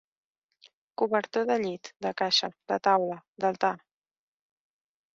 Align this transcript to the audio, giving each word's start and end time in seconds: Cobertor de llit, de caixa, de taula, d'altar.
Cobertor 1.01 1.45
de 1.51 1.59
llit, 1.65 1.93
de 2.07 2.13
caixa, 2.23 2.51
de 2.75 2.81
taula, 2.91 3.23
d'altar. 3.47 3.75